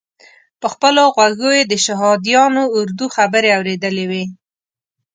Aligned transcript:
په 0.61 0.67
خپلو 0.73 1.03
غوږو 1.15 1.49
یې 1.57 1.63
د 1.71 1.73
شهادیانو 1.85 2.63
اردو 2.77 3.05
خبرې 3.15 3.49
اورېدلې 3.57 4.05
وې. 4.11 4.23